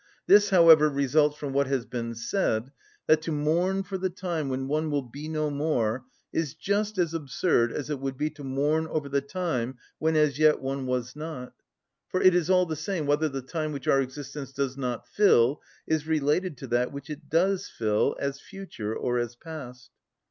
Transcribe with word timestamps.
This, 0.25 0.49
however, 0.49 0.89
results 0.89 1.37
from 1.37 1.53
what 1.53 1.67
has 1.67 1.85
been 1.85 2.15
said, 2.15 2.71
that 3.05 3.21
to 3.21 3.31
mourn 3.31 3.83
for 3.83 3.99
the 3.99 4.09
time 4.09 4.49
when 4.49 4.67
one 4.67 4.89
will 4.89 5.03
be 5.03 5.27
no 5.29 5.51
more 5.51 6.05
is 6.33 6.55
just 6.55 6.97
as 6.97 7.13
absurd 7.13 7.71
as 7.71 7.91
it 7.91 7.99
would 7.99 8.17
be 8.17 8.31
to 8.31 8.43
mourn 8.43 8.87
over 8.87 9.07
the 9.07 9.21
time 9.21 9.77
when 9.99 10.15
as 10.15 10.39
yet 10.39 10.59
one 10.59 10.87
was 10.87 11.15
not; 11.15 11.53
for 12.09 12.19
it 12.19 12.33
is 12.33 12.49
all 12.49 12.65
the 12.65 12.75
same 12.75 13.05
whether 13.05 13.29
the 13.29 13.43
time 13.43 13.73
which 13.73 13.87
our 13.87 14.01
existence 14.01 14.51
does 14.51 14.75
not 14.75 15.07
fill 15.07 15.61
is 15.85 16.07
related 16.07 16.57
to 16.57 16.65
that 16.69 16.91
which 16.91 17.11
it 17.11 17.29
does 17.29 17.67
fill, 17.69 18.15
as 18.19 18.39
future 18.39 18.95
or 18.95 19.19
as 19.19 19.35
past. 19.35 19.91